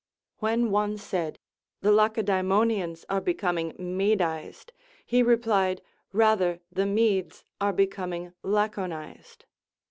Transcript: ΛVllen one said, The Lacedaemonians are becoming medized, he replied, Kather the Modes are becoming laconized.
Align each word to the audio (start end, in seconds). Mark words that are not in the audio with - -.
ΛVllen 0.41 0.71
one 0.71 0.97
said, 0.97 1.37
The 1.81 1.91
Lacedaemonians 1.91 3.05
are 3.07 3.21
becoming 3.21 3.73
medized, 3.73 4.71
he 5.05 5.21
replied, 5.21 5.83
Kather 6.11 6.59
the 6.71 6.87
Modes 6.87 7.45
are 7.61 7.71
becoming 7.71 8.33
laconized. 8.43 9.43